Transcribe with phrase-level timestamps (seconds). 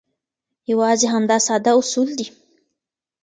[0.71, 2.27] یوازې همدا ساده اصول دي.